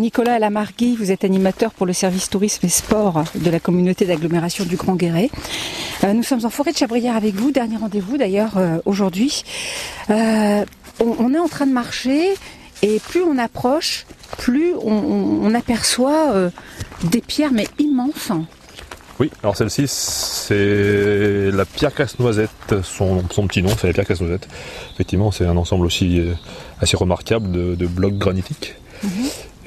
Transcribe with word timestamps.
Nicolas 0.00 0.38
Lamargui, 0.38 0.96
vous 0.96 1.12
êtes 1.12 1.24
animateur 1.24 1.72
pour 1.72 1.84
le 1.84 1.92
service 1.92 2.30
tourisme 2.30 2.64
et 2.64 2.70
sport 2.70 3.24
de 3.34 3.50
la 3.50 3.60
communauté 3.60 4.06
d'agglomération 4.06 4.64
du 4.64 4.76
Grand 4.76 4.94
Guéret. 4.94 5.30
Euh, 6.04 6.14
nous 6.14 6.22
sommes 6.22 6.44
en 6.46 6.50
forêt 6.50 6.72
de 6.72 6.78
Chabrière 6.78 7.16
avec 7.16 7.34
vous, 7.34 7.50
dernier 7.50 7.76
rendez-vous 7.76 8.16
d'ailleurs 8.16 8.56
euh, 8.56 8.78
aujourd'hui. 8.86 9.44
Euh, 10.08 10.64
on, 11.00 11.34
est 11.34 11.38
en 11.38 11.48
train 11.48 11.66
de 11.66 11.72
marcher 11.72 12.32
et 12.80 12.98
plus 12.98 13.22
on 13.22 13.36
approche, 13.36 14.06
plus 14.38 14.72
on, 14.82 15.54
aperçoit 15.54 16.50
des 17.04 17.20
pierres 17.20 17.52
mais 17.52 17.66
immenses. 17.78 18.32
Oui, 19.18 19.30
alors 19.42 19.54
celle-ci, 19.54 19.84
c'est 19.86 21.50
la 21.50 21.66
pierre 21.66 21.94
casse-noisette, 21.94 22.82
son, 22.82 23.22
petit 23.46 23.62
nom, 23.62 23.70
c'est 23.78 23.86
la 23.86 23.92
pierre 23.92 24.06
casse-noisette. 24.06 24.48
Effectivement, 24.94 25.30
c'est 25.30 25.44
un 25.44 25.58
ensemble 25.58 25.84
aussi 25.84 26.22
assez 26.80 26.96
remarquable 26.96 27.76
de, 27.76 27.86
blocs 27.86 28.16
granitiques. 28.16 28.76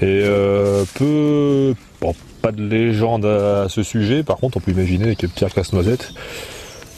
Et 0.04 0.24
euh, 0.26 0.84
peu, 0.96 1.74
bon, 2.02 2.14
pas 2.42 2.52
de 2.52 2.62
légende 2.62 3.26
à 3.26 3.70
ce 3.70 3.84
sujet, 3.84 4.22
par 4.22 4.36
contre 4.36 4.58
on 4.58 4.60
peut 4.60 4.72
imaginer 4.72 5.16
que 5.16 5.28
Pierre 5.28 5.54
Casse-Noisette, 5.54 6.12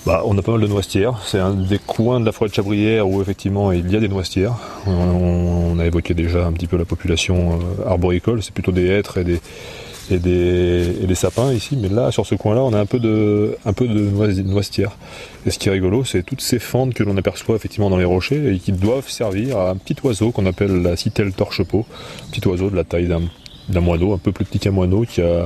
bah, 0.08 0.23
on 0.26 0.36
a 0.36 0.41
pas 0.41 0.54
mal 0.54 0.62
de 0.62 0.66
noisetières. 0.66 1.20
C'est 1.23 1.38
un 1.38 1.54
des 1.54 1.77
coins 1.77 2.20
de 2.20 2.26
la 2.26 2.32
forêt 2.32 2.49
de 2.49 2.55
Chabrière 2.55 3.08
où 3.08 3.22
effectivement 3.22 3.72
il 3.72 3.91
y 3.91 3.96
a 3.96 3.99
des 3.99 4.08
noisetières. 4.08 4.55
On, 4.88 5.77
a 5.77 5.86
évoqué 5.86 6.16
déjà 6.16 6.48
un 6.48 6.54
petit 6.54 6.66
peu 6.66 6.77
la 6.77 6.86
population 6.86 7.60
euh, 7.60 7.88
arboricole, 7.88 8.41
c'est 8.41 8.54
plutôt 8.54 8.72
des 8.72 8.88
hêtres 8.88 9.20
et 9.20 9.24
des, 9.24 9.40
et 10.12 10.20
des, 10.20 11.16
sapins 11.16 11.52
ici, 11.54 11.77
mais 11.77 11.90
là, 11.90 12.12
sur 12.12 12.26
ce 12.26 12.36
coin-là, 12.36 12.62
on 12.62 12.73
a 12.73 12.80
un 12.80 12.86
peu 12.86 13.00
de, 13.00 13.58
un 13.66 13.73
peu 13.73 13.88
de 13.88 14.41
noisetière. 14.41 14.91
Et 15.46 15.52
ce 15.52 15.58
qui 15.58 15.70
est 15.70 15.72
rigolo, 15.72 16.04
c'est 16.04 16.23
toutes 16.23 16.41
ces 16.41 16.59
fentes 16.59 16.94
que 16.94 17.04
l'on 17.04 17.18
aperçoit 17.18 17.55
effectivement 17.55 17.90
dans 17.90 17.98
les 17.98 18.05
rochers 18.05 18.54
et 18.54 18.60
qui 18.60 18.72
doivent 18.72 19.10
servir 19.10 19.58
à 19.58 19.72
un 19.72 19.76
petit 19.76 19.96
oiseau 20.04 20.32
qu'on 20.32 20.46
appelle 20.46 20.82
la 20.82 20.96
citelle 20.96 21.34
torche-peau, 21.34 21.86
petit 22.32 22.48
oiseau 22.48 22.70
de 22.70 22.76
la 22.76 22.84
taille 22.84 23.08
d'un 23.08 23.82
moineau, 23.82 24.13
un 24.13 24.18
peu 24.18 24.32
plus 24.32 24.46
petit 24.46 24.60
qu'un 24.60 24.72
moineau, 24.72 25.05
qui 25.05 25.22
a 25.22 25.46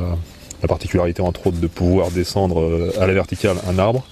la 0.62 0.68
particularité 0.68 1.22
entre 1.22 1.48
autres 1.48 1.60
de 1.60 1.68
pouvoir 1.68 2.12
descendre 2.12 2.60
euh, 2.60 2.92
à 3.00 3.08
la 3.08 3.14
verticale 3.14 3.58
un 3.68 3.80
arbre 3.80 4.04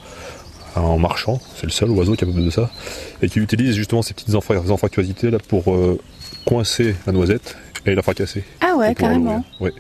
en 0.75 0.97
marchant, 0.97 1.39
c'est 1.55 1.65
le 1.65 1.71
seul 1.71 1.89
oiseau 1.91 2.15
capable 2.15 2.43
de 2.43 2.49
ça, 2.49 2.69
et 3.21 3.29
qui 3.29 3.39
utilise 3.39 3.75
justement 3.75 4.01
ces 4.01 4.13
petites 4.13 4.35
anfractuosités 4.35 5.31
là 5.31 5.39
pour 5.47 5.73
euh, 5.73 5.99
coincer 6.47 6.95
la 7.05 7.11
noisette 7.11 7.57
et 7.85 7.93
la 7.93 8.01
fracasser. 8.01 8.43
Ah 8.61 8.75
ouais, 8.77 8.95
carrément. 8.95 9.43
Oui. 9.59 9.71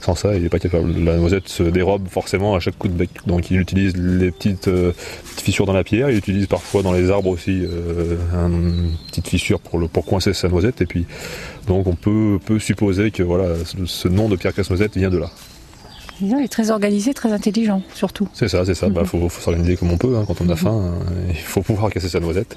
Sans 0.00 0.14
ça, 0.14 0.34
il 0.34 0.42
n'est 0.42 0.48
pas 0.48 0.58
capable. 0.58 0.90
La 1.04 1.16
noisette 1.16 1.48
se 1.48 1.62
dérobe 1.62 2.08
forcément 2.08 2.54
à 2.54 2.60
chaque 2.60 2.78
coup 2.78 2.88
de 2.88 2.94
bec. 2.94 3.10
Donc 3.26 3.50
il 3.50 3.60
utilise 3.60 3.94
les 3.94 4.30
petites, 4.30 4.68
euh, 4.68 4.92
fissures 5.36 5.66
dans 5.66 5.74
la 5.74 5.84
pierre, 5.84 6.10
il 6.10 6.16
utilise 6.16 6.46
parfois 6.46 6.82
dans 6.82 6.92
les 6.92 7.10
arbres 7.10 7.28
aussi 7.28 7.64
euh, 7.64 8.16
une 8.32 8.92
petite 9.08 9.28
fissure 9.28 9.60
pour, 9.60 9.78
le, 9.78 9.86
pour 9.86 10.06
coincer 10.06 10.32
sa 10.32 10.48
noisette. 10.48 10.80
Et 10.80 10.86
puis 10.86 11.04
donc 11.66 11.86
on 11.86 11.94
peut, 11.94 12.38
peut 12.44 12.58
supposer 12.58 13.10
que 13.10 13.22
voilà, 13.22 13.56
ce, 13.84 14.08
nom 14.08 14.30
de 14.30 14.36
pierre 14.36 14.54
casse-noisette 14.54 14.96
vient 14.96 15.10
de 15.10 15.18
là. 15.18 15.30
Il 16.20 16.32
est 16.34 16.48
très 16.48 16.70
organisé, 16.70 17.12
très 17.12 17.32
intelligent, 17.32 17.82
surtout. 17.94 18.28
C'est 18.32 18.48
ça, 18.48 18.64
c'est 18.64 18.74
ça. 18.74 18.86
Il 18.86 18.92
bah, 18.92 19.02
mhm. 19.02 19.28
faut, 19.28 19.28
s'organiser 19.28 19.76
comme 19.76 19.90
on 19.90 19.98
peut 19.98 20.16
hein, 20.16 20.24
quand 20.26 20.40
on 20.40 20.48
a 20.48 20.56
faim. 20.56 20.92
Hein. 21.00 21.04
Il 21.28 21.34
faut 21.36 21.62
pouvoir 21.62 21.90
casser 21.90 22.08
sa 22.08 22.20
noisette. 22.20 22.56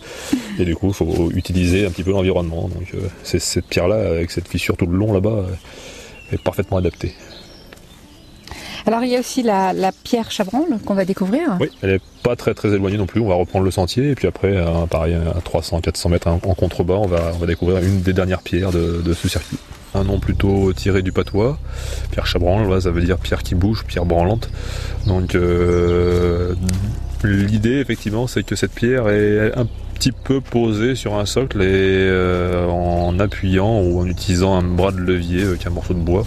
Et 0.59 0.65
du 0.65 0.75
coup, 0.75 0.89
il 0.89 0.93
faut 0.93 1.31
utiliser 1.31 1.85
un 1.85 1.89
petit 1.89 2.03
peu 2.03 2.11
l'environnement. 2.11 2.69
Donc, 2.69 2.93
euh, 2.93 3.07
cette 3.23 3.65
pierre-là, 3.65 3.95
avec 3.95 4.31
cette 4.31 4.47
fissure 4.47 4.77
tout 4.77 4.85
le 4.85 4.97
long 4.97 5.11
là-bas, 5.11 5.29
euh, 5.29 6.33
est 6.33 6.41
parfaitement 6.41 6.77
adaptée. 6.77 7.13
Alors, 8.85 9.03
il 9.03 9.09
y 9.09 9.15
a 9.15 9.19
aussi 9.19 9.41
la, 9.41 9.73
pierre 10.03 10.31
Chabranle 10.31 10.79
qu'on 10.85 10.93
va 10.93 11.03
découvrir. 11.03 11.57
Oui, 11.59 11.69
elle 11.81 11.93
n'est 11.93 12.01
pas 12.23 12.35
très 12.35 12.53
très 12.53 12.69
éloignée 12.69 12.97
non 12.97 13.07
plus. 13.07 13.21
On 13.21 13.27
va 13.27 13.35
reprendre 13.35 13.65
le 13.65 13.71
sentier. 13.71 14.11
Et 14.11 14.15
puis 14.15 14.27
après, 14.27 14.63
pareil, 14.89 15.15
à 15.15 15.39
300-400 15.39 16.09
mètres 16.09 16.27
en, 16.27 16.37
contrebas, 16.37 16.93
on 16.93 17.07
va, 17.07 17.31
on 17.33 17.39
va 17.39 17.47
découvrir 17.47 17.83
une 17.83 18.01
des 18.01 18.13
dernières 18.13 18.41
pierres 18.41 18.71
de 18.71 19.13
ce 19.13 19.27
circuit 19.27 19.57
un 19.95 20.03
nom 20.03 20.19
plutôt 20.19 20.73
tiré 20.73 21.01
du 21.01 21.11
patois. 21.11 21.57
Pierre 22.11 22.25
Chabranle, 22.25 22.81
ça 22.81 22.91
veut 22.91 23.01
dire 23.01 23.17
pierre 23.17 23.43
qui 23.43 23.55
bouge, 23.55 23.85
pierre 23.85 24.05
branlante. 24.05 24.49
Donc 25.05 25.35
euh, 25.35 26.55
l'idée 27.23 27.79
effectivement 27.79 28.27
c'est 28.27 28.43
que 28.43 28.55
cette 28.55 28.73
pierre 28.73 29.09
est 29.09 29.57
un 29.57 29.67
petit 29.95 30.11
peu 30.11 30.41
posée 30.41 30.95
sur 30.95 31.15
un 31.15 31.25
socle 31.25 31.61
et 31.61 31.65
euh, 31.65 32.67
en 32.67 33.19
appuyant 33.19 33.81
ou 33.81 33.99
en 33.99 34.05
utilisant 34.05 34.55
un 34.55 34.61
bras 34.61 34.91
de 34.91 34.99
levier 34.99 35.43
avec 35.43 35.65
un 35.65 35.71
morceau 35.71 35.93
de 35.93 35.99
bois, 35.99 36.23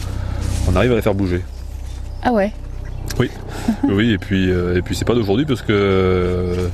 on 0.68 0.74
arrive 0.74 0.92
à 0.92 0.96
la 0.96 1.02
faire 1.02 1.14
bouger. 1.14 1.42
Ah 2.22 2.32
ouais 2.32 2.52
Oui, 3.18 3.30
oui 3.88 4.12
et 4.12 4.18
puis, 4.18 4.50
euh, 4.50 4.76
et 4.76 4.82
puis 4.82 4.94
c'est 4.94 5.04
pas 5.04 5.14
d'aujourd'hui 5.14 5.46
parce 5.46 5.62
que 5.62 6.70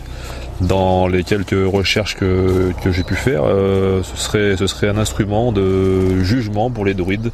dans 0.61 1.07
les 1.07 1.23
quelques 1.23 1.55
recherches 1.67 2.17
que, 2.17 2.73
j'ai 2.91 3.03
pu 3.03 3.15
faire, 3.15 3.43
euh, 3.45 4.03
ce, 4.03 4.17
serait, 4.17 4.57
ce 4.57 4.67
serait 4.67 4.89
un 4.89 4.97
instrument 4.97 5.53
de 5.53 6.23
jugement 6.23 6.71
pour 6.71 6.85
les 6.85 6.95
druides, 6.95 7.31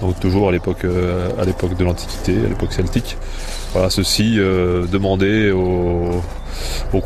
donc 0.00 0.18
toujours 0.20 0.48
à 0.48 0.52
l'époque 0.52 0.84
euh, 0.84 1.30
à 1.40 1.44
l'époque 1.44 1.76
de 1.76 1.84
l'Antiquité, 1.84 2.36
à 2.44 2.48
l'époque 2.48 2.72
celtique. 2.72 3.16
Voilà, 3.72 3.90
ceci 3.90 4.36
euh, 4.38 4.86
demandait 4.86 5.50
aux, 5.50 6.20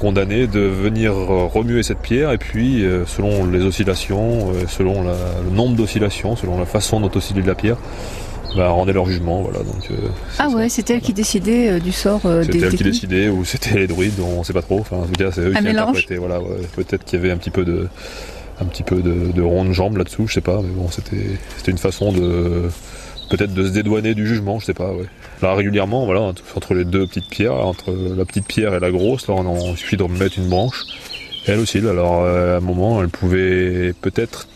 condamnés 0.00 0.46
de 0.46 0.60
venir 0.60 1.14
remuer 1.14 1.82
cette 1.82 2.00
pierre 2.00 2.32
et 2.32 2.38
puis 2.38 2.84
selon 3.06 3.46
les 3.46 3.64
oscillations, 3.64 4.52
selon 4.68 5.02
le 5.02 5.50
nombre 5.50 5.76
d'oscillations, 5.76 6.36
selon 6.36 6.58
la 6.58 6.66
façon 6.66 7.00
dont 7.00 7.10
oscillait 7.14 7.42
la 7.42 7.54
pierre, 7.54 7.76
bah, 8.54 8.68
rendaient 8.68 8.92
leur 8.92 9.06
jugement. 9.06 9.42
Voilà, 9.42 9.58
donc, 9.58 9.90
euh, 9.90 10.08
ah 10.38 10.48
ouais, 10.48 10.68
c'était 10.68 10.94
elle 10.94 11.00
qui 11.00 11.12
décidait 11.12 11.70
euh, 11.70 11.80
du 11.80 11.92
sort 11.92 12.20
euh, 12.24 12.44
des 12.44 12.52
C'était 12.52 12.66
elle 12.66 12.74
qui 12.76 12.84
décidait, 12.84 13.28
ou 13.28 13.44
c'était 13.44 13.78
les 13.78 13.86
druides, 13.86 14.20
on 14.20 14.40
ne 14.40 14.44
sait 14.44 14.52
pas 14.52 14.62
trop. 14.62 14.80
Enfin, 14.80 15.04
c'est 15.18 15.40
eux 15.40 15.52
qui 15.52 15.58
interprétaient. 15.58 16.16
Voilà, 16.16 16.40
Peut-être 16.76 17.04
qu'il 17.04 17.18
y 17.18 17.22
avait 17.22 17.32
un 17.32 17.36
petit 17.36 17.50
peu 17.50 17.64
de, 17.64 17.88
un 18.60 18.64
petit 18.64 18.82
peu 18.82 19.02
de, 19.02 19.32
de 19.32 19.42
rond 19.42 19.64
de 19.64 19.72
jambe 19.72 19.96
là-dessous, 19.96 20.26
je 20.28 20.34
sais 20.34 20.40
pas, 20.40 20.60
mais 20.62 20.70
bon, 20.70 20.88
c'était, 20.90 21.38
c'était 21.56 21.72
une 21.72 21.78
façon 21.78 22.12
de 22.12 22.68
peut-être 23.30 23.54
de 23.54 23.66
se 23.66 23.72
dédouaner 23.72 24.14
du 24.14 24.26
jugement, 24.26 24.58
je 24.60 24.66
sais 24.66 24.74
pas. 24.74 24.92
Ouais. 24.92 25.06
Là 25.42 25.54
régulièrement, 25.54 26.04
voilà, 26.04 26.32
entre 26.54 26.74
les 26.74 26.84
deux 26.84 27.06
petites 27.06 27.28
pierres, 27.28 27.54
entre 27.54 27.92
la 27.92 28.24
petite 28.24 28.46
pierre 28.46 28.74
et 28.74 28.80
la 28.80 28.90
grosse, 28.90 29.28
là, 29.28 29.34
on, 29.34 29.72
il 29.72 29.76
suffit 29.76 29.96
de 29.96 30.02
remettre 30.02 30.38
une 30.38 30.48
branche. 30.48 30.82
Et 31.46 31.50
elle 31.50 31.58
aussi, 31.58 31.78
alors 31.78 32.24
à 32.24 32.56
un 32.56 32.60
moment, 32.60 33.02
elle 33.02 33.08
pouvait 33.08 33.92
peut-être 34.00 34.46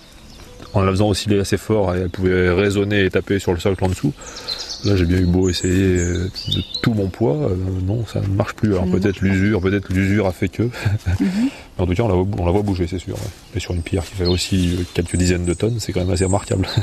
en 0.75 0.83
la 0.83 0.91
faisant 0.91 1.09
osciller 1.09 1.41
assez 1.41 1.57
fort, 1.57 1.95
elle 1.95 2.11
pouvait 2.11 2.51
résonner 2.51 3.05
et 3.05 3.11
taper 3.11 3.39
sur 3.39 3.53
le 3.53 3.59
sol 3.59 3.75
en 3.81 3.89
dessous. 3.89 4.13
Là, 4.85 4.95
j'ai 4.95 5.07
bien 5.07 5.19
eu 5.19 5.27
beau 5.27 5.49
essayer 5.49 5.99
euh, 5.99 6.31
de 6.55 6.63
tout 6.83 6.95
mon 6.95 7.09
poids, 7.09 7.35
euh, 7.35 7.57
non, 7.85 8.07
ça 8.07 8.21
ne 8.21 8.29
marche 8.29 8.55
plus. 8.55 8.75
Alors 8.75 8.87
peut-être 8.87 9.21
l'usure, 9.21 9.61
peut-être 9.61 9.93
l'usure 9.93 10.27
a 10.27 10.33
fait 10.33 10.49
que. 10.49 10.63
Mhm. 10.63 10.71
en 11.79 11.87
tout 11.87 11.95
cas, 11.95 12.03
on 12.05 12.45
la 12.47 12.53
voit, 12.53 12.63
bouger, 12.63 12.87
c'est 12.87 13.01
sûr. 13.01 13.17
Mais 13.55 13.61
sur 13.61 13.75
une 13.75 13.83
pierre 13.83 14.05
qui 14.05 14.15
fait 14.15 14.27
aussi 14.27 14.77
euh, 14.79 14.85
quelques 14.95 15.17
dizaines 15.17 15.45
de 15.45 15.55
tonnes, 15.55 15.81
c'est 15.81 15.93
quand 15.93 16.01
même 16.01 16.11
assez 16.11 16.25
remarquable. 16.25 16.69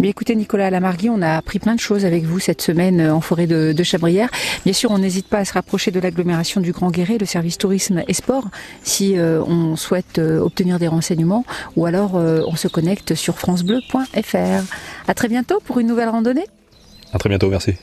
Mais 0.00 0.08
écoutez, 0.08 0.34
Nicolas 0.34 0.70
Lamargui, 0.70 1.10
on 1.10 1.20
a 1.20 1.36
appris 1.36 1.58
plein 1.58 1.74
de 1.74 1.80
choses 1.80 2.06
avec 2.06 2.24
vous 2.24 2.38
cette 2.38 2.62
semaine 2.62 3.00
euh, 3.00 3.14
en 3.14 3.20
forêt 3.20 3.46
de, 3.46 3.74
de 3.76 3.82
Chabrière. 3.82 4.30
Bien 4.64 4.72
sûr, 4.72 4.90
on 4.90 4.96
n'hésite 4.96 5.26
pas 5.26 5.40
à 5.40 5.44
se 5.44 5.52
rapprocher 5.52 5.90
de 5.90 6.00
l'agglomération 6.00 6.62
du 6.62 6.72
Grand 6.72 6.90
Guéret, 6.90 7.18
le 7.18 7.26
service 7.26 7.58
tourisme 7.58 8.02
et 8.08 8.14
sport, 8.14 8.48
si 8.82 9.18
euh, 9.18 9.42
on 9.42 9.76
souhaite 9.76 10.18
euh, 10.18 10.40
obtenir 10.40 10.78
des 10.78 10.88
renseignements, 10.88 11.44
ou 11.76 11.84
alors 11.84 12.14
on 12.14 12.56
se 12.56 12.66
connecte 12.66 13.14
sur 13.14 13.38
francebleu.fr. 13.38 14.64
À 15.06 15.14
très 15.14 15.28
bientôt 15.28 15.60
pour 15.66 15.80
une 15.80 15.86
nouvelle 15.86 16.08
randonnée. 16.08 16.46
À 17.12 17.18
très 17.18 17.28
bientôt, 17.28 17.50
merci. 17.50 17.74